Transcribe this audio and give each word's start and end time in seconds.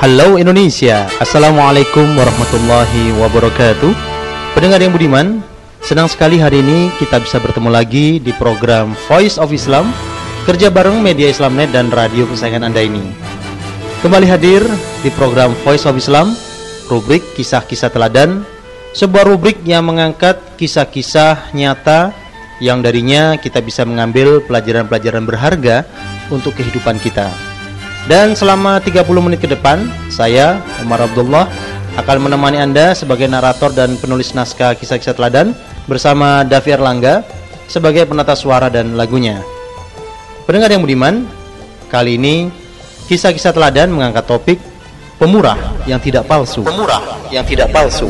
Halo 0.00 0.40
Indonesia, 0.40 1.04
Assalamualaikum 1.20 2.16
warahmatullahi 2.16 3.12
wabarakatuh. 3.20 3.92
Pendengar 4.56 4.80
yang 4.80 4.96
budiman, 4.96 5.44
senang 5.84 6.08
sekali 6.08 6.40
hari 6.40 6.64
ini 6.64 6.88
kita 6.96 7.20
bisa 7.20 7.36
bertemu 7.36 7.68
lagi 7.68 8.16
di 8.16 8.32
program 8.32 8.96
Voice 9.04 9.36
of 9.36 9.52
Islam 9.52 9.92
Kerja 10.48 10.72
bareng 10.72 11.04
media 11.04 11.28
Islamnet 11.28 11.68
dan 11.76 11.92
radio 11.92 12.24
kesayangan 12.24 12.72
Anda 12.72 12.80
ini. 12.80 13.12
Kembali 14.00 14.24
hadir 14.24 14.64
di 15.04 15.12
program 15.12 15.52
Voice 15.68 15.84
of 15.84 15.92
Islam 16.00 16.32
Rubrik 16.88 17.36
Kisah-Kisah 17.36 17.92
Teladan 17.92 18.40
Sebuah 18.96 19.28
rubrik 19.28 19.60
yang 19.68 19.84
mengangkat 19.84 20.40
kisah-kisah 20.56 21.52
nyata 21.52 22.16
Yang 22.56 22.88
darinya 22.88 23.36
kita 23.36 23.60
bisa 23.60 23.84
mengambil 23.84 24.40
pelajaran-pelajaran 24.48 25.28
berharga 25.28 25.84
untuk 26.32 26.56
kehidupan 26.56 26.96
kita 27.04 27.49
dan 28.08 28.32
selama 28.32 28.80
30 28.80 29.04
menit 29.20 29.44
ke 29.44 29.48
depan, 29.50 29.84
saya 30.08 30.62
Umar 30.80 31.04
Abdullah 31.04 31.50
akan 32.00 32.30
menemani 32.30 32.56
Anda 32.56 32.96
sebagai 32.96 33.28
narator 33.28 33.74
dan 33.74 33.98
penulis 34.00 34.32
naskah 34.32 34.72
kisah-kisah 34.78 35.12
teladan 35.12 35.52
bersama 35.84 36.46
Davi 36.46 36.70
Erlangga 36.72 37.26
sebagai 37.68 38.08
penata 38.08 38.32
suara 38.32 38.72
dan 38.72 38.96
lagunya. 38.96 39.42
Pendengar 40.48 40.72
yang 40.72 40.80
budiman, 40.80 41.28
kali 41.92 42.16
ini 42.16 42.48
kisah-kisah 43.10 43.52
teladan 43.52 43.92
mengangkat 43.92 44.24
topik 44.24 44.58
pemurah 45.20 45.58
yang 45.84 46.00
tidak 46.00 46.24
palsu. 46.24 46.64
Pemurah 46.64 47.02
yang 47.28 47.44
tidak 47.44 47.68
palsu. 47.68 48.08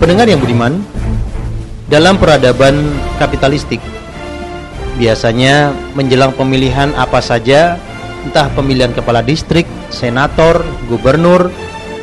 Pendengar 0.00 0.32
yang 0.32 0.40
budiman, 0.40 0.80
dalam 1.84 2.16
peradaban 2.16 2.88
kapitalistik, 3.20 3.84
biasanya 4.96 5.76
menjelang 5.92 6.32
pemilihan 6.32 6.96
apa 6.96 7.20
saja, 7.20 7.76
entah 8.24 8.48
pemilihan 8.56 8.96
kepala 8.96 9.20
distrik, 9.20 9.68
senator, 9.92 10.64
gubernur, 10.88 11.52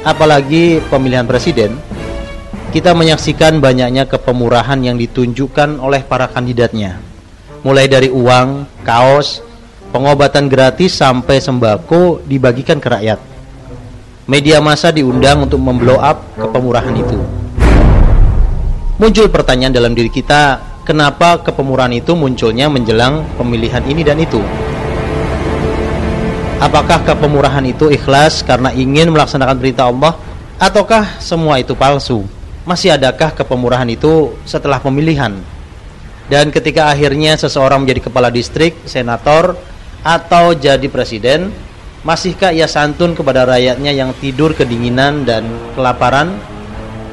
apalagi 0.05 0.77
pemilihan 0.93 1.25
presiden, 1.25 1.73
kita 2.69 2.93
menyaksikan 2.93 3.57
banyaknya 3.57 4.05
kepemurahan 4.05 4.77
yang 4.77 5.01
ditunjukkan 5.01 5.81
oleh 5.81 6.05
para 6.05 6.29
kandidatnya. 6.29 7.01
Mulai 7.65 7.89
dari 7.89 8.13
uang, 8.13 8.69
kaos, 8.85 9.41
pengobatan 9.89 10.45
gratis 10.45 10.93
sampai 10.93 11.41
sembako 11.41 12.21
dibagikan 12.29 12.77
ke 12.77 12.93
rakyat. 12.93 13.17
Media 14.29 14.61
massa 14.61 14.93
diundang 14.93 15.49
untuk 15.49 15.57
memblow 15.57 15.97
up 15.97 16.21
kepemurahan 16.37 16.93
itu 16.93 17.46
muncul 18.97 19.29
pertanyaan 19.29 19.73
dalam 19.73 19.93
diri 19.93 20.09
kita, 20.09 20.61
kenapa 20.81 21.41
kepemurahan 21.45 21.93
itu 21.93 22.17
munculnya 22.17 22.65
menjelang 22.65 23.23
pemilihan 23.37 23.85
ini 23.85 24.01
dan 24.01 24.17
itu? 24.17 24.41
Apakah 26.57 27.05
kepemurahan 27.05 27.61
itu 27.69 27.93
ikhlas 27.93 28.41
karena 28.41 28.73
ingin 28.73 29.13
melaksanakan 29.13 29.61
perintah 29.61 29.93
Allah 29.93 30.17
ataukah 30.57 31.21
semua 31.21 31.61
itu 31.61 31.77
palsu? 31.77 32.25
Masih 32.65 32.89
adakah 32.97 33.31
kepemurahan 33.37 33.87
itu 33.87 34.33
setelah 34.43 34.81
pemilihan? 34.81 35.37
Dan 36.27 36.51
ketika 36.51 36.91
akhirnya 36.91 37.39
seseorang 37.39 37.85
menjadi 37.85 38.09
kepala 38.11 38.27
distrik, 38.27 38.75
senator, 38.83 39.55
atau 40.03 40.51
jadi 40.57 40.83
presiden, 40.91 41.53
masihkah 42.03 42.51
ia 42.51 42.67
santun 42.67 43.15
kepada 43.15 43.47
rakyatnya 43.47 43.95
yang 43.95 44.11
tidur 44.19 44.51
kedinginan 44.51 45.23
dan 45.23 45.47
kelaparan, 45.77 46.35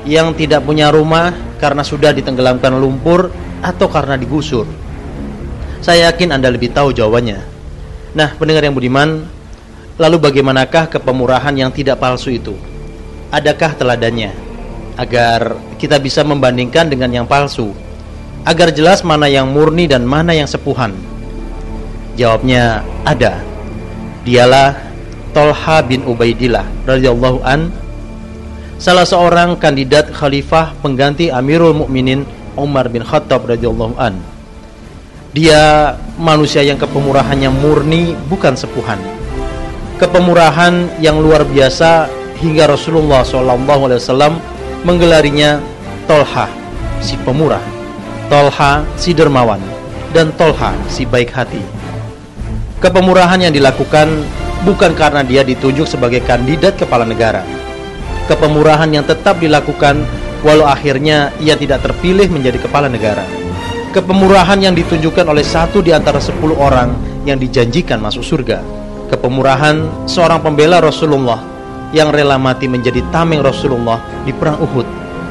yang 0.08 0.34
tidak 0.34 0.66
punya 0.66 0.90
rumah, 0.90 1.30
karena 1.64 1.80
sudah 1.80 2.12
ditenggelamkan 2.12 2.76
lumpur 2.76 3.32
atau 3.64 3.88
karena 3.88 4.20
digusur? 4.20 4.68
Saya 5.80 6.12
yakin 6.12 6.36
Anda 6.36 6.52
lebih 6.52 6.76
tahu 6.76 6.92
jawabannya. 6.92 7.40
Nah, 8.12 8.36
pendengar 8.36 8.68
yang 8.68 8.76
budiman, 8.76 9.24
lalu 9.96 10.20
bagaimanakah 10.20 10.92
kepemurahan 10.92 11.56
yang 11.56 11.72
tidak 11.72 11.96
palsu 11.96 12.36
itu? 12.36 12.52
Adakah 13.32 13.72
teladannya? 13.80 14.36
Agar 15.00 15.56
kita 15.80 15.96
bisa 15.96 16.20
membandingkan 16.20 16.92
dengan 16.92 17.08
yang 17.08 17.24
palsu. 17.24 17.72
Agar 18.44 18.68
jelas 18.76 19.00
mana 19.00 19.24
yang 19.24 19.48
murni 19.48 19.88
dan 19.88 20.04
mana 20.04 20.36
yang 20.36 20.46
sepuhan. 20.46 20.92
Jawabnya 22.20 22.84
ada. 23.08 23.40
Dialah 24.28 24.76
Tolha 25.32 25.80
bin 25.82 26.04
Ubaidillah 26.04 26.64
radhiyallahu 26.86 27.42
an 27.42 27.72
salah 28.78 29.06
seorang 29.06 29.56
kandidat 29.58 30.10
khalifah 30.10 30.74
pengganti 30.82 31.30
Amirul 31.30 31.74
Mukminin 31.74 32.26
Umar 32.54 32.90
bin 32.90 33.02
Khattab 33.02 33.46
radhiyallahu 33.46 33.94
an. 33.98 34.18
Dia 35.34 35.94
manusia 36.14 36.62
yang 36.62 36.78
kepemurahannya 36.78 37.50
murni 37.50 38.14
bukan 38.30 38.54
sepuhan. 38.54 39.02
Kepemurahan 39.98 41.02
yang 41.02 41.18
luar 41.18 41.42
biasa 41.42 42.06
hingga 42.38 42.70
Rasulullah 42.70 43.26
SAW 43.26 44.38
menggelarinya 44.86 45.58
Tolha 46.06 46.46
si 47.02 47.18
pemurah, 47.22 47.62
Tolha 48.30 48.86
si 48.94 49.10
dermawan, 49.10 49.58
dan 50.14 50.30
Tolha 50.38 50.74
si 50.86 51.02
baik 51.02 51.34
hati. 51.34 51.62
Kepemurahan 52.78 53.40
yang 53.40 53.54
dilakukan 53.54 54.22
bukan 54.62 54.92
karena 54.94 55.24
dia 55.24 55.42
ditunjuk 55.42 55.88
sebagai 55.88 56.20
kandidat 56.22 56.76
kepala 56.76 57.02
negara, 57.08 57.42
kepemurahan 58.26 58.90
yang 58.90 59.04
tetap 59.04 59.40
dilakukan 59.40 60.04
walau 60.44 60.68
akhirnya 60.68 61.32
ia 61.40 61.56
tidak 61.56 61.84
terpilih 61.84 62.28
menjadi 62.28 62.60
kepala 62.60 62.88
negara. 62.88 63.24
Kepemurahan 63.94 64.58
yang 64.58 64.74
ditunjukkan 64.74 65.24
oleh 65.24 65.46
satu 65.46 65.78
di 65.80 65.94
antara 65.94 66.18
sepuluh 66.18 66.58
orang 66.58 66.92
yang 67.24 67.40
dijanjikan 67.40 68.02
masuk 68.02 68.22
surga. 68.22 68.60
kepemurahan 69.04 70.08
seorang 70.08 70.40
pembela 70.40 70.80
Rasulullah 70.80 71.38
yang 71.94 72.10
rela 72.10 72.40
mati 72.40 72.66
menjadi 72.66 73.04
tameng 73.14 73.44
Rasulullah 73.44 74.02
di 74.26 74.34
perang 74.34 74.58
Uhud 74.58 74.88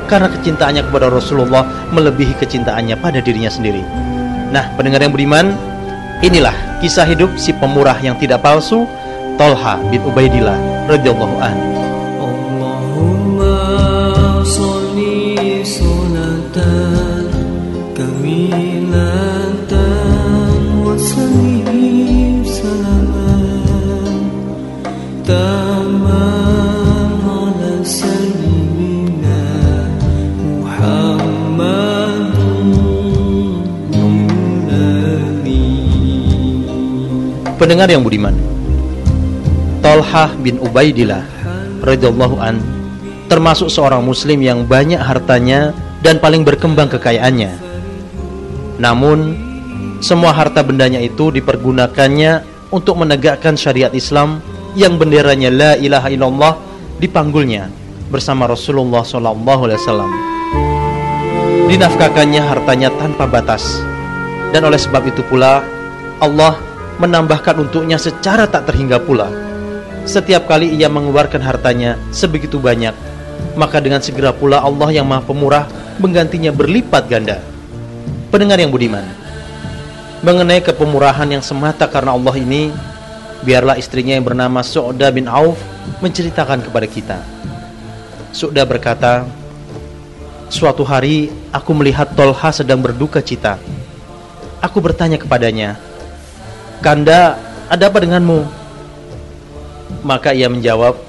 karena 0.07 0.31
kecintaannya 0.31 0.87
kepada 0.87 1.11
Rasulullah 1.11 1.67
melebihi 1.91 2.37
kecintaannya 2.39 2.95
pada 3.01 3.19
dirinya 3.19 3.51
sendiri. 3.51 3.83
Nah, 4.53 4.71
pendengar 4.77 5.01
yang 5.01 5.11
beriman, 5.11 5.57
inilah 6.21 6.53
kisah 6.79 7.07
hidup 7.09 7.33
si 7.35 7.51
pemurah 7.57 7.97
yang 7.99 8.15
tidak 8.21 8.45
palsu, 8.45 8.85
Tolha 9.35 9.81
bin 9.89 9.99
Ubaidillah 10.05 10.87
radhiyallahu 10.87 11.35
anhu. 11.41 11.72
Pendengar 37.63 37.87
yang 37.87 38.03
budiman, 38.03 38.35
Tolhah 39.79 40.35
bin 40.43 40.59
Ubaidillah 40.59 41.23
radhiyallahu 41.79 42.35
an 42.35 42.59
termasuk 43.31 43.71
seorang 43.71 44.03
muslim 44.03 44.43
yang 44.43 44.67
banyak 44.67 44.99
hartanya 44.99 45.71
dan 46.03 46.19
paling 46.19 46.43
berkembang 46.43 46.91
kekayaannya. 46.91 47.55
Namun, 48.83 49.39
semua 50.03 50.35
harta 50.35 50.59
bendanya 50.59 50.99
itu 50.99 51.31
dipergunakannya 51.31 52.43
untuk 52.67 52.99
menegakkan 52.99 53.55
syariat 53.55 53.95
Islam 53.95 54.43
yang 54.75 54.99
benderanya 54.99 55.47
la 55.47 55.71
ilaha 55.79 56.11
illallah 56.11 56.59
dipanggulnya 56.99 57.71
bersama 58.11 58.43
Rasulullah 58.43 59.07
wasallam. 59.07 60.11
Dinafkahkannya 61.71 62.43
hartanya 62.43 62.91
tanpa 62.99 63.23
batas. 63.23 63.63
Dan 64.51 64.67
oleh 64.67 64.75
sebab 64.75 65.07
itu 65.07 65.23
pula 65.31 65.63
Allah 66.19 66.72
menambahkan 67.01 67.57
untuknya 67.61 67.97
secara 67.97 68.45
tak 68.45 68.69
terhingga 68.69 69.01
pula. 69.01 69.29
Setiap 70.03 70.45
kali 70.51 70.75
ia 70.75 70.91
mengeluarkan 70.91 71.39
hartanya 71.39 71.95
sebegitu 72.11 72.59
banyak, 72.59 72.91
maka 73.55 73.79
dengan 73.79 74.03
segera 74.03 74.35
pula 74.35 74.59
Allah 74.59 74.91
yang 74.91 75.07
Maha 75.07 75.23
Pemurah 75.23 75.65
menggantinya 75.97 76.51
berlipat 76.51 77.07
ganda. 77.07 77.39
Pendengar 78.27 78.59
yang 78.59 78.73
budiman, 78.73 79.05
mengenai 80.25 80.59
kepemurahan 80.59 81.29
yang 81.29 81.43
semata 81.45 81.87
karena 81.87 82.17
Allah 82.17 82.35
ini, 82.35 82.73
biarlah 83.45 83.77
istrinya 83.79 84.17
yang 84.17 84.25
bernama 84.25 84.59
Su'da 84.65 85.07
bin 85.13 85.29
Auf 85.29 85.61
menceritakan 86.01 86.65
kepada 86.65 86.87
kita. 86.89 87.17
Su'da 88.33 88.65
berkata, 88.65 89.23
Suatu 90.53 90.85
hari 90.85 91.33
aku 91.49 91.73
melihat 91.73 92.13
Tolha 92.13 92.53
sedang 92.53 92.77
berduka 92.77 93.25
cita. 93.25 93.57
Aku 94.61 94.77
bertanya 94.85 95.17
kepadanya, 95.17 95.81
Kanda, 96.83 97.39
ada 97.71 97.87
apa 97.87 98.03
denganmu? 98.03 98.43
Maka 100.03 100.35
ia 100.35 100.51
menjawab, 100.51 100.99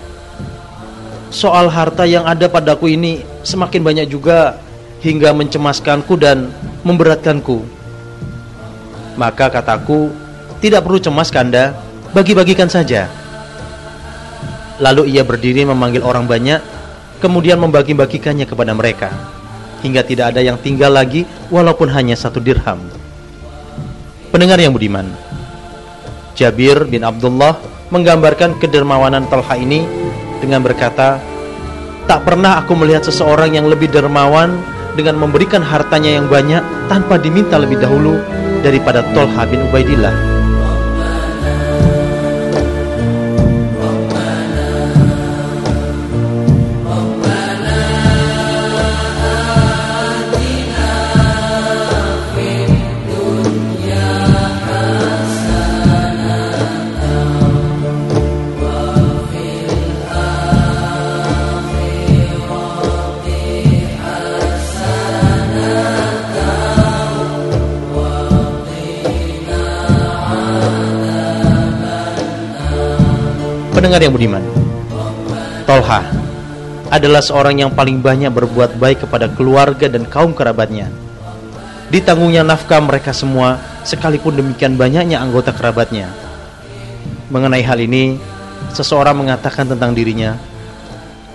Soal 1.35 1.67
harta 1.67 2.07
yang 2.07 2.31
ada 2.31 2.47
padaku 2.47 2.95
ini 2.95 3.27
semakin 3.43 3.83
banyak 3.83 4.07
juga 4.07 4.55
hingga 5.03 5.35
mencemaskanku 5.35 6.15
dan 6.15 6.47
memberatkanku. 6.87 7.59
Maka 9.19 9.51
kataku, 9.51 10.15
tidak 10.63 10.87
perlu 10.87 11.03
cemas 11.03 11.35
Kanda, 11.35 11.75
bagi-bagikan 12.15 12.71
saja. 12.71 13.11
Lalu 14.79 15.11
ia 15.11 15.27
berdiri 15.27 15.67
memanggil 15.67 16.07
orang 16.07 16.31
banyak, 16.31 16.63
kemudian 17.19 17.59
membagi-bagikannya 17.59 18.47
kepada 18.47 18.71
mereka, 18.71 19.11
hingga 19.83 20.07
tidak 20.07 20.39
ada 20.39 20.39
yang 20.39 20.55
tinggal 20.63 20.95
lagi 20.95 21.27
walaupun 21.51 21.91
hanya 21.91 22.15
satu 22.15 22.39
dirham. 22.39 22.79
Pendengar 24.31 24.63
yang 24.63 24.71
budiman, 24.71 25.11
Jabir 26.35 26.85
bin 26.91 27.07
Abdullah 27.07 27.57
menggambarkan 27.95 28.59
kedermawanan 28.59 29.31
Talha 29.31 29.55
ini 29.55 29.87
dengan 30.43 30.61
berkata, 30.61 31.23
Tak 32.05 32.27
pernah 32.27 32.61
aku 32.61 32.75
melihat 32.75 33.07
seseorang 33.07 33.55
yang 33.55 33.71
lebih 33.71 33.89
dermawan 33.89 34.59
dengan 34.99 35.19
memberikan 35.19 35.63
hartanya 35.63 36.19
yang 36.19 36.27
banyak 36.27 36.63
tanpa 36.91 37.19
diminta 37.19 37.59
lebih 37.59 37.79
dahulu 37.79 38.19
daripada 38.61 39.07
Tolha 39.15 39.47
bin 39.47 39.63
Ubaidillah. 39.71 40.34
Pendengar 73.85 74.01
yang 74.01 74.17
budiman. 74.17 74.41
Tolha 75.69 76.09
adalah 76.89 77.21
seorang 77.21 77.61
yang 77.61 77.69
paling 77.69 78.01
banyak 78.01 78.33
berbuat 78.33 78.81
baik 78.81 79.05
kepada 79.05 79.29
keluarga 79.29 79.93
dan 79.93 80.09
kaum 80.09 80.33
kerabatnya. 80.33 80.89
Ditanggungnya 81.93 82.41
nafkah 82.49 82.81
mereka 82.81 83.13
semua 83.13 83.61
Sekalipun 83.85 84.41
demikian 84.41 84.81
banyaknya 84.81 85.21
anggota 85.21 85.53
kerabatnya. 85.53 86.09
Mengenai 87.29 87.61
hal 87.61 87.77
ini 87.77 88.17
Seseorang 88.73 89.21
mengatakan 89.21 89.69
tentang 89.69 89.93
dirinya 89.93 90.33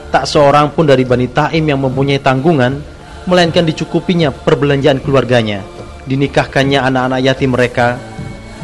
Tak 0.10 0.25
seorang 0.25 0.74
pun 0.74 0.90
dari 0.90 1.06
Bani 1.06 1.30
Taim 1.30 1.69
yang 1.69 1.78
mempunyai 1.78 2.18
tanggungan 2.18 2.81
Melainkan 3.30 3.62
dicukupinya 3.62 4.34
perbelanjaan 4.34 4.98
keluarganya. 5.06 5.62
Dinikahkannya 6.10 6.81
anak-anak 6.81 7.22
yatim 7.22 7.53
mereka 7.53 8.01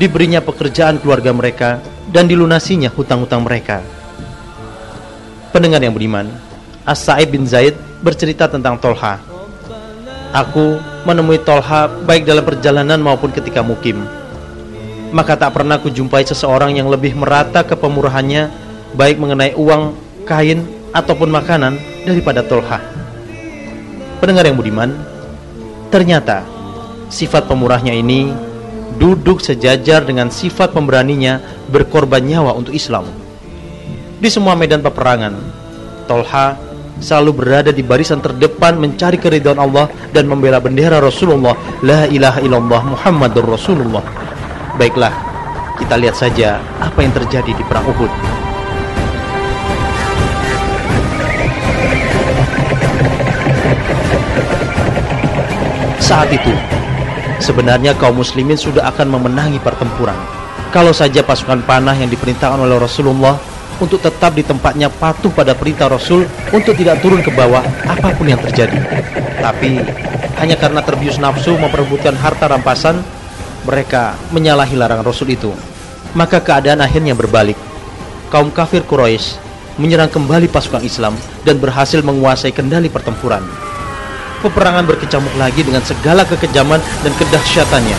Diberinya 0.01 0.42
pekerjaan 0.42 0.98
keluarga 0.98 1.30
mereka 1.38 1.94
dan 2.09 2.29
dilunasinya 2.29 2.89
hutang-hutang 2.93 3.41
mereka. 3.41 3.81
Pendengar 5.55 5.79
yang 5.79 5.95
beriman, 5.95 6.27
As-Sa'ib 6.83 7.31
bin 7.31 7.47
Zaid 7.47 7.74
bercerita 8.03 8.45
tentang 8.45 8.77
Tolha. 8.77 9.24
Aku 10.35 10.77
menemui 11.07 11.39
Tolha 11.41 11.88
baik 11.88 12.27
dalam 12.27 12.43
perjalanan 12.43 13.00
maupun 13.00 13.31
ketika 13.31 13.63
mukim. 13.63 14.03
Maka 15.15 15.39
tak 15.39 15.55
pernah 15.55 15.79
kujumpai 15.79 16.27
seseorang 16.27 16.75
yang 16.75 16.91
lebih 16.91 17.15
merata 17.15 17.63
kepemurahannya 17.63 18.51
baik 19.00 19.15
mengenai 19.15 19.55
uang, 19.55 19.95
kain, 20.27 20.67
ataupun 20.91 21.27
makanan 21.27 21.75
daripada 22.03 22.43
Tolha. 22.43 22.79
Pendengar 24.19 24.47
yang 24.47 24.55
budiman, 24.55 24.95
ternyata 25.91 26.43
sifat 27.12 27.47
pemurahnya 27.47 27.91
ini 27.91 28.31
duduk 28.96 29.44
sejajar 29.44 30.04
dengan 30.04 30.32
sifat 30.32 30.72
pemberaninya 30.72 31.40
berkorban 31.70 32.24
nyawa 32.24 32.56
untuk 32.56 32.72
Islam. 32.72 33.08
Di 34.16 34.32
semua 34.32 34.56
medan 34.56 34.80
peperangan, 34.80 35.36
Tolha 36.08 36.56
selalu 37.04 37.32
berada 37.36 37.72
di 37.75 37.84
barisan 37.84 38.24
terdepan 38.24 38.80
mencari 38.80 39.20
keridhaan 39.20 39.60
Allah 39.60 39.92
dan 40.16 40.25
membela 40.32 40.64
bendera 40.64 41.04
Rasulullah. 41.04 41.56
La 41.84 42.08
ilaha 42.08 42.40
illallah 42.40 42.82
Muhammadur 42.96 43.46
Rasulullah. 43.46 44.04
Baiklah, 44.80 45.12
kita 45.75 45.96
lihat 46.00 46.16
saja 46.16 46.64
apa 46.80 47.04
yang 47.04 47.12
terjadi 47.12 47.52
di 47.52 47.64
perang 47.68 47.84
Uhud. 47.92 48.12
Saat 56.00 56.30
itu, 56.30 56.54
Sebenarnya 57.46 57.94
kaum 57.94 58.18
muslimin 58.18 58.58
sudah 58.58 58.90
akan 58.90 59.06
memenangi 59.22 59.62
pertempuran. 59.62 60.18
Kalau 60.74 60.90
saja 60.90 61.22
pasukan 61.22 61.62
panah 61.62 61.94
yang 61.94 62.10
diperintahkan 62.10 62.58
oleh 62.58 62.82
Rasulullah 62.82 63.38
untuk 63.78 64.02
tetap 64.02 64.34
di 64.34 64.42
tempatnya 64.42 64.90
patuh 64.90 65.30
pada 65.30 65.54
perintah 65.54 65.86
Rasul 65.86 66.25
untuk 66.50 66.74
tidak 66.74 67.06
turun 67.06 67.22
ke 67.22 67.30
bawah 67.30 67.62
apa 67.86 68.18
pun 68.18 68.25
yang 68.25 68.42
terjadi. 68.42 68.82
Tapi 69.38 69.78
hanya 70.42 70.58
karena 70.58 70.82
terbius 70.82 71.22
nafsu 71.22 71.54
memperebutkan 71.54 72.18
harta 72.18 72.50
rampasan, 72.50 73.06
mereka 73.62 74.18
menyalahi 74.34 74.74
larangan 74.74 75.06
Rasul 75.06 75.38
itu. 75.38 75.54
Maka 76.18 76.42
keadaan 76.42 76.82
akhirnya 76.82 77.14
berbalik. 77.14 77.62
Kaum 78.34 78.50
kafir 78.50 78.82
Quraisy 78.82 79.38
menyerang 79.78 80.10
kembali 80.10 80.50
pasukan 80.50 80.82
Islam 80.82 81.14
dan 81.46 81.62
berhasil 81.62 82.02
menguasai 82.02 82.50
kendali 82.50 82.90
pertempuran 82.90 83.46
peperangan 84.46 84.86
berkecamuk 84.86 85.34
lagi 85.42 85.66
dengan 85.66 85.82
segala 85.82 86.22
kekejaman 86.24 86.78
dan 87.02 87.12
kedahsyatannya. 87.18 87.98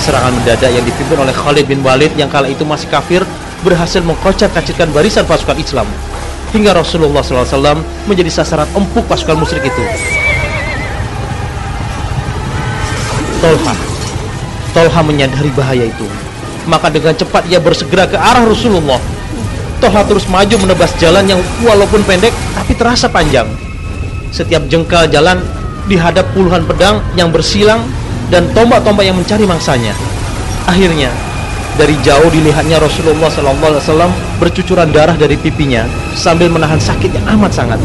Serangan 0.00 0.32
mendadak 0.32 0.70
yang 0.70 0.86
dipimpin 0.86 1.18
oleh 1.18 1.34
Khalid 1.34 1.66
bin 1.66 1.82
Walid 1.84 2.14
yang 2.14 2.30
kala 2.32 2.48
itu 2.48 2.64
masih 2.64 2.88
kafir 2.88 3.26
berhasil 3.66 4.00
mengkocak-kacitkan 4.00 4.88
barisan 4.94 5.28
pasukan 5.28 5.58
Islam 5.60 5.84
hingga 6.56 6.72
Rasulullah 6.72 7.20
SAW 7.20 7.84
menjadi 8.08 8.30
sasaran 8.32 8.66
empuk 8.72 9.04
pasukan 9.04 9.36
musyrik 9.36 9.68
itu. 9.68 9.84
Tolha 13.40 13.74
Tolha 14.76 15.00
menyadari 15.00 15.48
bahaya 15.56 15.88
itu 15.88 16.04
maka 16.68 16.92
dengan 16.92 17.16
cepat 17.16 17.48
ia 17.48 17.56
bersegera 17.56 18.04
ke 18.04 18.20
arah 18.20 18.44
Rasulullah 18.44 19.00
Tolha 19.80 20.04
terus 20.04 20.28
maju 20.28 20.56
menebas 20.60 20.92
jalan 21.00 21.24
yang 21.24 21.40
walaupun 21.64 22.04
pendek 22.04 22.36
tapi 22.52 22.76
terasa 22.76 23.08
panjang 23.08 23.48
setiap 24.30 24.62
jengkal 24.70 25.06
jalan 25.10 25.42
dihadap 25.86 26.26
puluhan 26.32 26.62
pedang 26.66 27.02
yang 27.18 27.34
bersilang 27.34 27.82
dan 28.30 28.46
tombak-tombak 28.54 29.02
yang 29.06 29.18
mencari 29.18 29.42
mangsanya 29.46 29.94
akhirnya 30.70 31.10
dari 31.80 31.96
jauh 32.04 32.28
dilihatnya 32.28 32.76
Rasulullah 32.76 33.32
SAW 33.32 34.12
bercucuran 34.36 34.92
darah 34.92 35.16
dari 35.16 35.40
pipinya 35.40 35.88
sambil 36.12 36.52
menahan 36.52 36.76
sakit 36.76 37.08
yang 37.14 37.26
amat 37.38 37.56
sangat. 37.56 37.80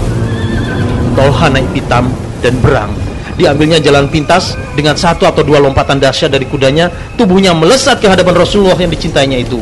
Tolha 1.16 1.48
naik 1.48 1.64
pitam 1.72 2.12
dan 2.44 2.60
berang. 2.60 2.92
Diambilnya 3.40 3.80
jalan 3.84 4.12
pintas 4.12 4.60
dengan 4.76 5.00
satu 5.00 5.28
atau 5.28 5.44
dua 5.44 5.64
lompatan 5.64 6.00
dahsyat 6.00 6.32
dari 6.32 6.44
kudanya, 6.48 6.92
tubuhnya 7.20 7.52
melesat 7.52 8.00
ke 8.00 8.08
hadapan 8.08 8.36
Rasulullah 8.36 8.80
yang 8.80 8.92
dicintainya 8.92 9.44
itu. 9.44 9.60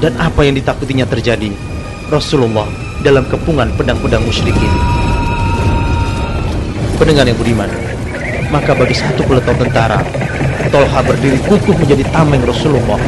Dan 0.00 0.16
apa 0.20 0.44
yang 0.44 0.56
ditakutinya 0.56 1.08
terjadi? 1.08 1.52
Rasulullah 2.12 2.68
dalam 3.00 3.24
kepungan 3.28 3.72
pedang-pedang 3.76 4.24
musyrikin. 4.24 4.72
Pendengar 6.96 7.28
yang 7.28 7.36
budiman, 7.36 7.68
maka 8.48 8.72
bagi 8.72 8.96
satu 8.96 9.20
peleton 9.28 9.56
tentara, 9.60 10.00
Tolha 10.72 11.00
berdiri 11.04 11.38
kukuh 11.44 11.76
menjadi 11.78 12.02
tameng 12.10 12.42
Rasulullah 12.42 12.98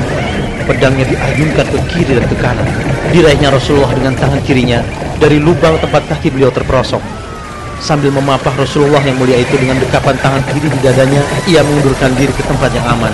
Pedangnya 0.68 1.08
diayunkan 1.08 1.64
ke 1.64 1.78
kiri 1.88 2.12
dan 2.20 2.28
ke 2.28 2.36
kanan. 2.36 2.68
Diraihnya 3.08 3.48
Rasulullah 3.48 3.88
dengan 3.96 4.12
tangan 4.20 4.36
kirinya 4.44 4.84
dari 5.16 5.40
lubang 5.40 5.80
tempat 5.80 6.04
kaki 6.12 6.28
beliau 6.28 6.52
terperosok. 6.52 7.00
Sambil 7.80 8.12
memapah 8.12 8.52
Rasulullah 8.52 9.00
yang 9.00 9.16
mulia 9.16 9.40
itu 9.40 9.56
dengan 9.56 9.80
dekapan 9.80 10.20
tangan 10.20 10.44
kiri 10.52 10.68
di 10.68 10.78
dadanya, 10.84 11.24
ia 11.48 11.64
mengundurkan 11.64 12.12
diri 12.20 12.28
ke 12.36 12.44
tempat 12.44 12.68
yang 12.76 12.84
aman. 12.84 13.08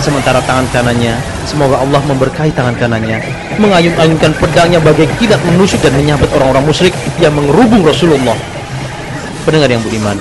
Sementara 0.00 0.40
tangan 0.48 0.64
kanannya, 0.72 1.12
semoga 1.44 1.76
Allah 1.76 2.00
memberkahi 2.08 2.56
tangan 2.56 2.72
kanannya, 2.80 3.20
mengayun-ayunkan 3.60 4.32
pedangnya 4.40 4.80
bagai 4.80 5.12
kilat 5.20 5.44
menusuk 5.44 5.84
dan 5.84 5.92
menyabet 5.92 6.32
orang-orang 6.32 6.64
musyrik 6.64 6.96
yang 7.20 7.36
mengerubung 7.36 7.84
Rasulullah. 7.84 8.57
Pendengar 9.48 9.72
yang 9.72 9.80
budiman, 9.80 10.20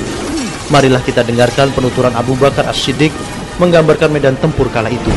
marilah 0.72 1.04
kita 1.04 1.20
dengarkan 1.20 1.68
penuturan 1.76 2.16
Abu 2.16 2.32
Bakar 2.40 2.64
As-Siddiq 2.72 3.12
menggambarkan 3.60 4.08
medan 4.08 4.40
tempur 4.40 4.72
kala 4.72 4.88
itu. 4.88 5.12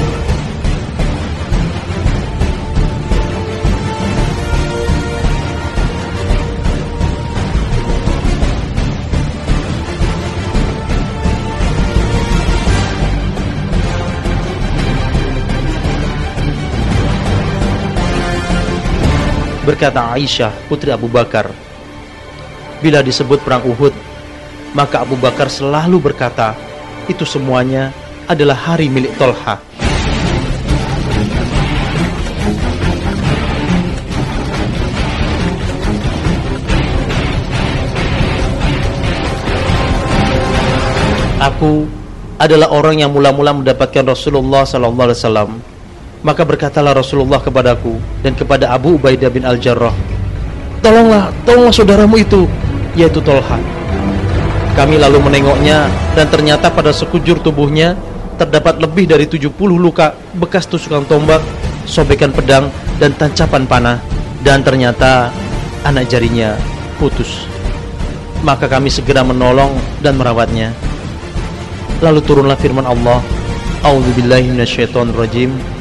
Berkata 19.62 20.02
Aisyah, 20.18 20.50
putri 20.66 20.90
Abu 20.90 21.06
Bakar, 21.06 21.69
bila 22.80 23.04
disebut 23.04 23.44
perang 23.44 23.64
Uhud, 23.64 23.92
maka 24.72 25.04
Abu 25.04 25.16
Bakar 25.20 25.52
selalu 25.52 26.00
berkata, 26.00 26.56
itu 27.08 27.28
semuanya 27.28 27.92
adalah 28.26 28.56
hari 28.56 28.88
milik 28.88 29.12
Tolha. 29.20 29.60
Aku 41.40 41.88
adalah 42.36 42.68
orang 42.68 43.00
yang 43.00 43.12
mula-mula 43.12 43.56
mendapatkan 43.56 44.12
Rasulullah 44.12 44.68
sallallahu 44.68 45.08
alaihi 45.08 45.20
wasallam 45.24 45.50
maka 46.20 46.44
berkatalah 46.44 46.92
Rasulullah 46.92 47.40
kepadaku 47.40 47.96
dan 48.20 48.36
kepada 48.36 48.68
Abu 48.72 49.00
Ubaidah 49.00 49.32
bin 49.32 49.44
Al-Jarrah, 49.44 49.92
"Tolonglah, 50.84 51.32
tolonglah 51.48 51.72
saudaramu 51.72 52.20
itu, 52.20 52.44
yaitu 52.98 53.22
Tolha." 53.22 53.58
Kami 54.74 54.96
lalu 54.96 55.18
menengoknya 55.20 55.90
dan 56.14 56.30
ternyata 56.30 56.70
pada 56.70 56.94
sekujur 56.94 57.42
tubuhnya 57.42 57.98
terdapat 58.40 58.80
lebih 58.80 59.10
dari 59.10 59.28
70 59.28 59.52
luka 59.76 60.16
bekas 60.32 60.64
tusukan 60.64 61.04
tombak, 61.04 61.42
sobekan 61.84 62.32
pedang 62.32 62.72
dan 62.96 63.12
tancapan 63.12 63.68
panah 63.68 63.98
dan 64.40 64.64
ternyata 64.64 65.28
anak 65.84 66.08
jarinya 66.08 66.56
putus. 66.96 67.44
Maka 68.40 68.70
kami 68.70 68.88
segera 68.88 69.20
menolong 69.20 69.76
dan 70.00 70.16
merawatnya. 70.16 70.72
Lalu 72.00 72.24
turunlah 72.24 72.56
firman 72.56 72.88
Allah, 72.88 73.20
"A'udzubillahi 73.84 74.56
minasyaitonirrajim." 74.56 75.80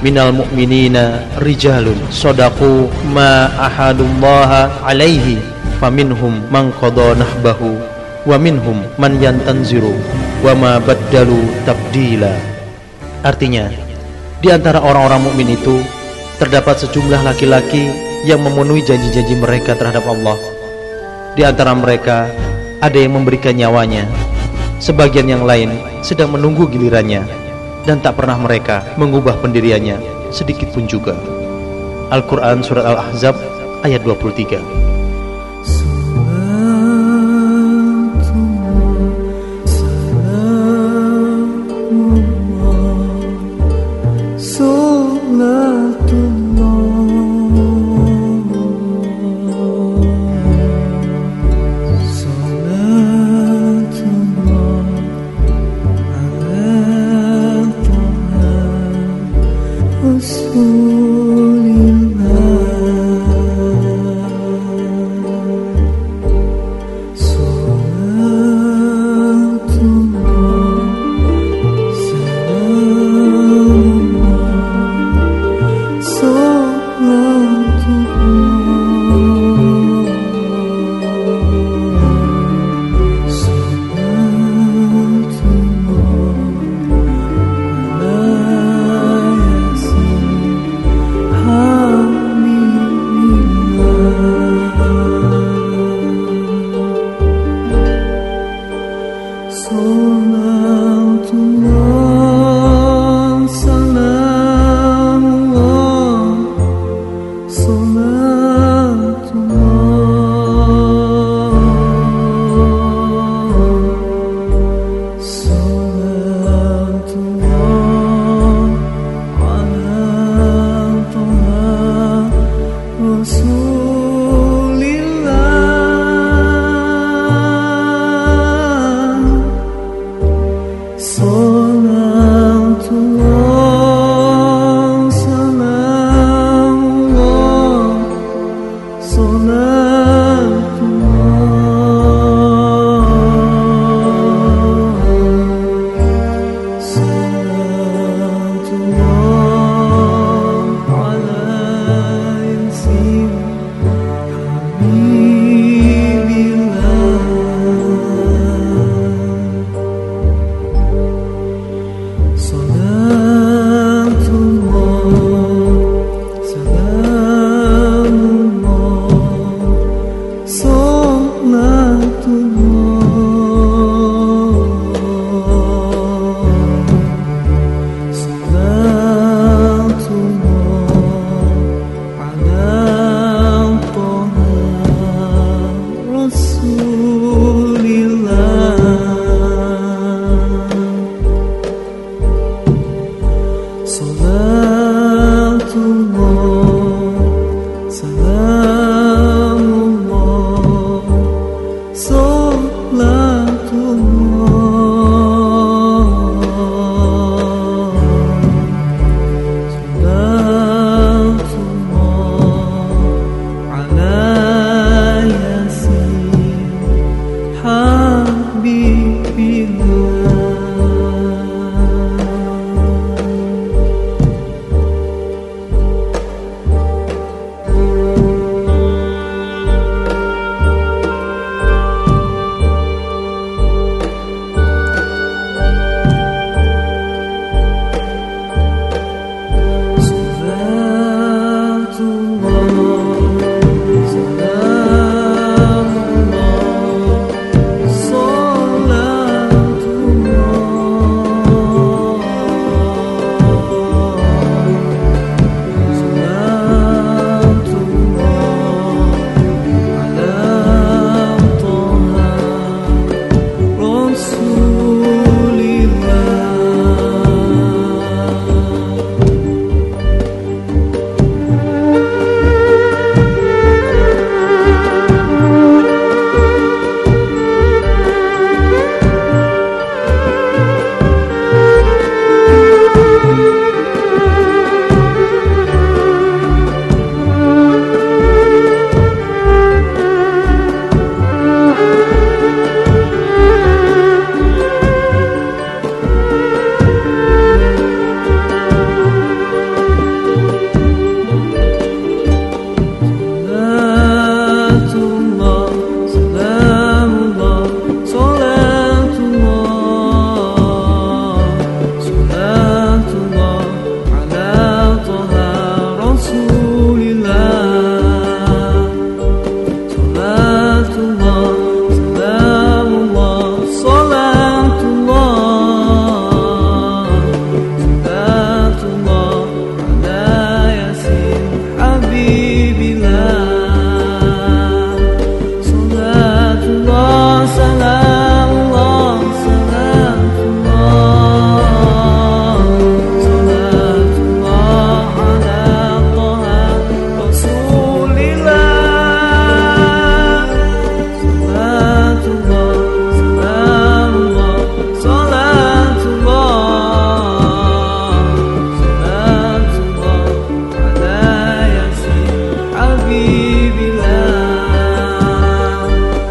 minal 0.00 0.32
mu'minina 0.32 1.28
rijalun 1.44 1.96
sadaqu 2.08 2.88
ma 3.12 3.52
ahadullaha 3.60 4.72
alaihi 4.80 5.36
faminhum 5.80 6.44
man 6.52 6.68
qada 6.76 7.16
nahbahu 7.16 7.80
wa 8.28 8.36
minhum 8.36 8.84
man 9.00 9.16
yantanziru 9.16 9.96
wa 10.44 10.52
ma 10.52 10.72
baddalu 10.76 11.40
tabdila. 11.64 12.36
Artinya 13.24 13.72
di 14.44 14.52
antara 14.52 14.84
orang-orang 14.84 15.24
mukmin 15.24 15.56
itu 15.56 15.80
terdapat 16.36 16.84
sejumlah 16.84 17.24
laki-laki 17.24 17.88
yang 18.28 18.44
memenuhi 18.44 18.84
janji-janji 18.84 19.40
mereka 19.40 19.72
terhadap 19.72 20.04
Allah. 20.04 20.36
Di 21.32 21.48
antara 21.48 21.72
mereka 21.72 22.28
ada 22.84 22.96
yang 23.00 23.16
memberikan 23.16 23.56
nyawanya 23.56 24.04
sebagian 24.84 25.32
yang 25.32 25.48
lain 25.48 25.72
sedang 26.04 26.36
menunggu 26.36 26.68
gilirannya 26.68 27.24
dan 27.88 28.04
tak 28.04 28.20
pernah 28.20 28.36
mereka 28.36 28.84
mengubah 29.00 29.40
pendiriannya 29.40 29.96
sedikit 30.28 30.68
pun 30.76 30.84
juga. 30.84 31.16
Al-Quran 32.12 32.60
Surat 32.60 32.84
Al-Ahzab 32.84 33.36
ayat 33.80 34.04
23 34.04 34.99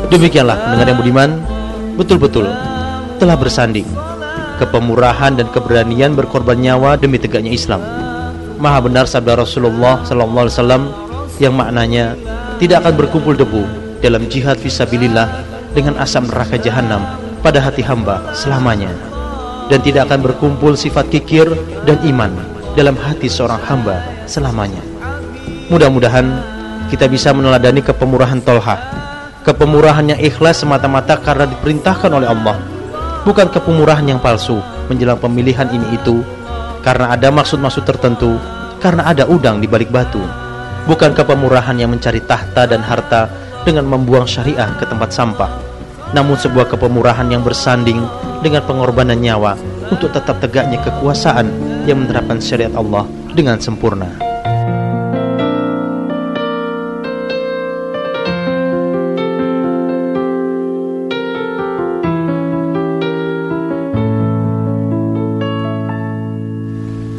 Demikianlah 0.09 0.57
pendengar 0.57 0.87
yang 0.89 0.97
budiman, 0.97 1.29
betul-betul 1.93 2.49
telah 3.21 3.37
bersanding 3.37 3.85
kepemurahan 4.57 5.37
dan 5.37 5.45
keberanian 5.53 6.17
berkorban 6.17 6.57
nyawa 6.57 6.97
demi 6.97 7.21
tegaknya 7.21 7.53
Islam. 7.53 7.77
Maha 8.57 8.89
benar 8.89 9.05
sabda 9.05 9.37
Rasulullah 9.37 10.01
wasallam 10.01 10.89
yang 11.37 11.53
maknanya 11.53 12.17
tidak 12.57 12.81
akan 12.81 12.93
berkumpul 12.97 13.37
debu 13.37 13.63
dalam 14.01 14.25
jihad 14.33 14.57
fisabilillah 14.57 15.29
dengan 15.77 16.01
asam 16.01 16.25
neraka 16.25 16.57
jahanam 16.57 17.05
pada 17.45 17.61
hati 17.61 17.85
hamba 17.85 18.33
selamanya 18.33 18.89
dan 19.69 19.79
tidak 19.85 20.09
akan 20.09 20.25
berkumpul 20.25 20.73
sifat 20.73 21.05
kikir 21.13 21.45
dan 21.85 22.01
iman 22.09 22.33
dalam 22.73 22.97
hati 22.97 23.29
seorang 23.29 23.61
hamba 23.61 24.01
selamanya. 24.25 24.81
Mudah-mudahan 25.69 26.25
kita 26.89 27.05
bisa 27.05 27.29
meneladani 27.29 27.85
kepemurahan 27.85 28.41
Tolha 28.41 28.98
Kepemurahan 29.39 30.03
yang 30.03 30.19
ikhlas 30.19 30.67
semata-mata 30.67 31.15
karena 31.15 31.47
diperintahkan 31.47 32.11
oleh 32.11 32.27
Allah. 32.27 32.59
Bukan 33.23 33.47
kepemurahan 33.47 34.03
yang 34.03 34.19
palsu 34.19 34.59
menjelang 34.91 35.15
pemilihan 35.15 35.67
ini 35.71 35.95
itu. 35.95 36.19
Karena 36.79 37.11
ada 37.11 37.27
maksud-maksud 37.27 37.83
tertentu 37.83 38.39
Karena 38.79 39.03
ada 39.11 39.27
udang 39.27 39.59
di 39.59 39.67
balik 39.67 39.91
batu. 39.91 40.23
Bukan 40.87 41.11
kepemurahan 41.11 41.75
yang 41.75 41.91
mencari 41.91 42.23
tahta 42.23 42.63
dan 42.63 42.79
harta 42.79 43.27
Dengan 43.67 43.83
membuang 43.83 44.23
syariah 44.23 44.71
ke 44.79 44.87
tempat 44.87 45.11
sampah. 45.11 45.51
Namun 46.15 46.39
sebuah 46.39 46.71
kepemurahan 46.71 47.27
yang 47.27 47.43
bersanding 47.43 47.99
Dengan 48.39 48.63
pengorbanan 48.63 49.19
nyawa 49.19 49.59
Untuk 49.91 50.15
tetap 50.15 50.39
tegaknya 50.39 50.79
kekuasaan 50.83 51.47
Yang 51.83 51.97
menerapkan 52.07 52.39
syariat 52.39 52.73
Allah 52.75 53.07
dengan 53.29 53.61
sempurna 53.61 54.28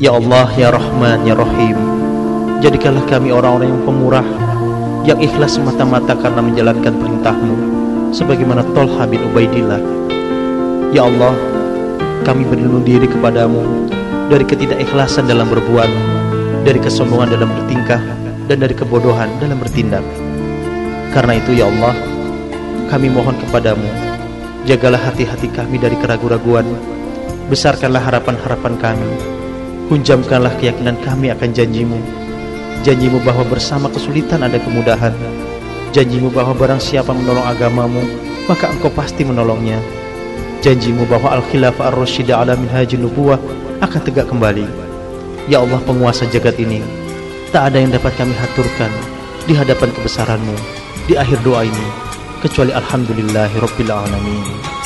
Ya 0.01 0.17
Allah, 0.17 0.49
Ya 0.57 0.73
Rahman, 0.73 1.29
Ya 1.29 1.37
Rahim. 1.37 1.77
Jadikanlah 2.65 3.05
kami 3.05 3.37
orang-orang 3.37 3.69
yang 3.69 3.85
pemurah 3.85 4.25
Yang 5.05 5.29
ikhlas 5.29 5.61
semata-mata 5.61 6.17
karena 6.17 6.41
menjalankan 6.41 6.97
perintahmu 6.97 7.57
Sebagaimana 8.09 8.65
Tolha 8.73 9.05
bin 9.05 9.21
Ubaidillah. 9.29 9.77
Ya 10.97 11.05
Allah, 11.05 11.37
kami 12.25 12.49
berlindung 12.49 12.81
diri 12.81 13.05
kepadamu 13.05 13.61
Dari 14.33 14.41
ketidakikhlasan 14.49 15.29
dalam 15.29 15.53
berbuat 15.53 15.93
Dari 16.65 16.81
kesombongan 16.81 17.37
dalam 17.37 17.53
bertingkah 17.53 18.01
Dan 18.49 18.65
dari 18.65 18.73
kebodohan 18.73 19.29
dalam 19.37 19.61
bertindak. 19.61 20.05
Karena 21.13 21.37
itu 21.37 21.61
ya 21.61 21.69
Allah 21.69 21.93
Kami 22.89 23.13
mohon 23.13 23.37
kepadamu 23.37 23.85
Jagalah 24.65 25.13
hati-hati 25.13 25.53
kami 25.53 25.77
dari 25.77 26.01
keraguan-raguan. 26.01 26.65
Besarkanlah 27.53 28.01
harapan-harapan 28.01 28.81
kami 28.81 29.40
Hunjamkanlah 29.91 30.55
keyakinan 30.63 31.03
kami 31.03 31.35
akan 31.35 31.51
janjimu. 31.51 31.99
Janjimu 32.87 33.19
bahwa 33.27 33.43
bersama 33.43 33.91
kesulitan 33.91 34.39
ada 34.39 34.55
kemudahan. 34.63 35.11
Janjimu 35.91 36.31
bahwa 36.31 36.55
barang 36.55 36.79
siapa 36.79 37.11
menolong 37.11 37.43
agamamu 37.43 37.99
Maka 38.47 38.71
engkau 38.71 38.87
pasti 38.95 39.27
menolongnya. 39.27 39.83
Janjimu 40.63 41.11
bahwa 41.11 41.35
Al-Khilafah 41.35 41.91
Ar-Rashidah 41.91 42.39
ala 42.39 42.55
minhajin 42.55 43.03
nubuah 43.03 43.43
Akan 43.83 43.99
tegak 44.07 44.31
kembali. 44.31 44.71
Ya 45.51 45.59
Allah 45.59 45.83
penguasa 45.83 46.23
jagat 46.31 46.55
ini 46.63 46.79
Tak 47.51 47.75
ada 47.75 47.83
yang 47.83 47.91
dapat 47.91 48.15
kami 48.15 48.31
haturkan 48.39 48.95
Di 49.51 49.59
hadapan 49.59 49.91
kebesaranmu 49.91 50.55
Di 51.11 51.19
akhir 51.19 51.43
doa 51.43 51.67
ini 51.67 51.87
Kecuali 52.39 52.71
Alhamdulillahi 52.71 53.59
Rabbil 53.59 53.91
Alamin 53.91 54.80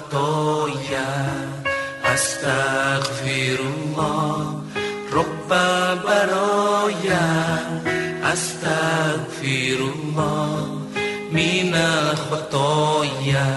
khotoya 0.00 1.12
Astaghfirullah 2.00 4.64
رب 5.16 5.48
برايا 6.04 7.28
أستغفر 8.32 9.78
الله 9.94 10.56
من 11.32 11.74
الخطايا 11.74 13.52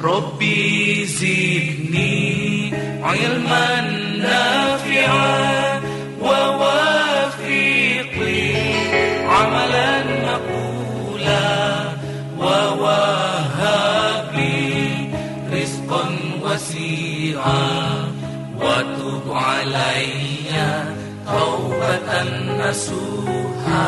ربي 0.00 1.06
زدني 1.06 2.74
علما 3.02 3.80
نافعا 4.18 5.65
وتب 18.61 19.25
علي 19.31 20.51
توبة 21.27 22.11
نصوحا 22.61 23.87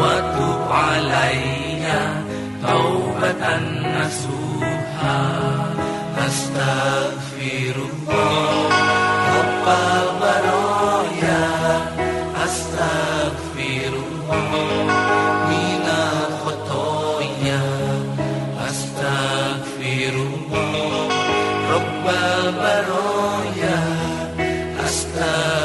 وتب 0.00 0.72
علي 0.72 1.84
توبة 2.66 3.44
نصوحا 3.98 5.20
أستغفر 6.26 7.76
الله 7.90 8.68
رب 9.36 9.66
البرايا 9.68 11.46
أستغفر 12.44 13.92
الله 13.92 14.50
من 15.50 15.84
الخطايا. 16.12 17.64
أستغفر 18.68 20.14
الله 20.14 21.21
رب 21.73 22.05
البرايا 22.09 23.79
أستغفر 24.85 25.60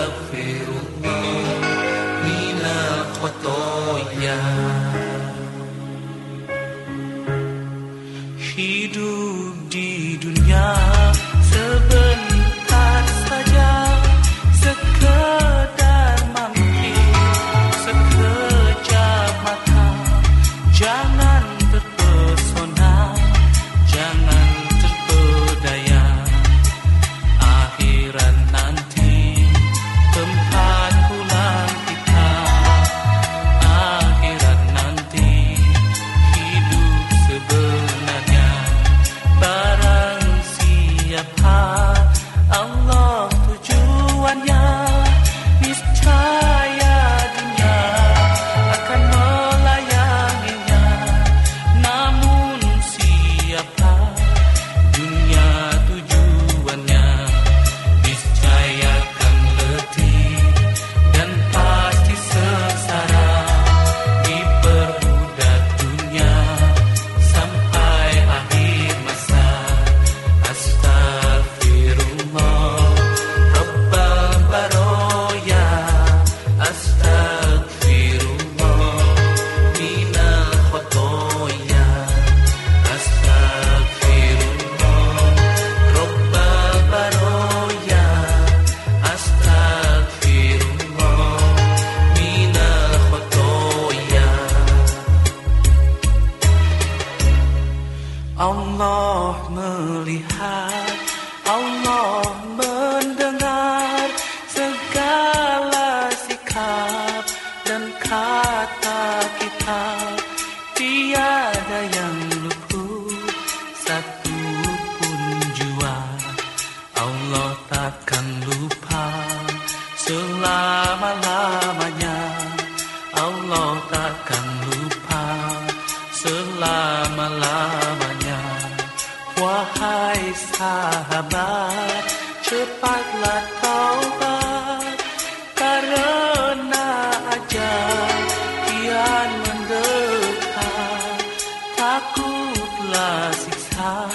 Takutlah 141.97 143.33
siksa 143.33 144.05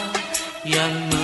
Yang 0.62 1.21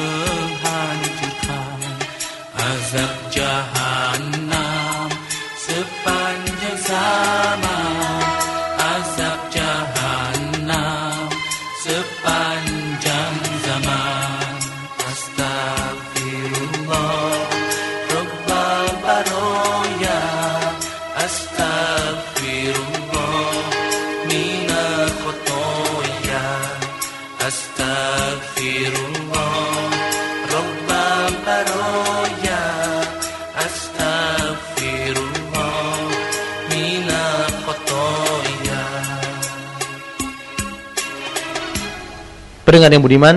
Pendengar 42.78 42.94
yang 42.94 43.06
budiman, 43.10 43.36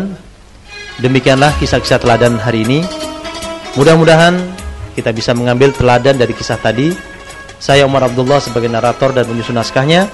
demikianlah 1.02 1.50
kisah-kisah 1.58 1.98
teladan 1.98 2.38
hari 2.38 2.62
ini. 2.62 2.86
Mudah-mudahan 3.74 4.38
kita 4.94 5.10
bisa 5.10 5.34
mengambil 5.34 5.74
teladan 5.74 6.14
dari 6.14 6.30
kisah 6.30 6.62
tadi. 6.62 6.94
Saya 7.58 7.90
Umar 7.90 8.06
Abdullah 8.06 8.38
sebagai 8.38 8.70
narator 8.70 9.10
dan 9.10 9.26
penyusun 9.26 9.58
naskahnya. 9.58 10.06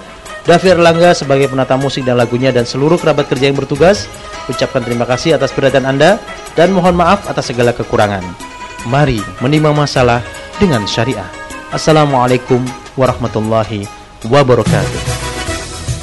Davi 0.47 0.71
Erlangga 0.71 1.11
sebagai 1.11 1.51
penata 1.51 1.75
musik 1.75 2.07
dan 2.07 2.15
lagunya 2.15 2.55
dan 2.55 2.63
seluruh 2.63 2.95
kerabat 2.95 3.27
kerja 3.27 3.51
yang 3.51 3.59
bertugas 3.59 4.07
ucapkan 4.47 4.79
terima 4.79 5.03
kasih 5.03 5.35
atas 5.35 5.51
perhatian 5.51 5.83
Anda 5.83 6.23
dan 6.55 6.71
mohon 6.71 6.95
maaf 6.95 7.27
atas 7.27 7.51
segala 7.51 7.75
kekurangan. 7.75 8.23
Mari 8.87 9.19
menimang 9.43 9.75
masalah 9.75 10.23
dengan 10.55 10.87
syariah. 10.87 11.27
Assalamualaikum 11.75 12.63
warahmatullahi 12.95 13.91
wabarakatuh. 14.23 15.26